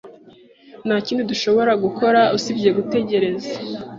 [0.85, 3.51] Nta kindi dushobora gukora usibye gutegereza.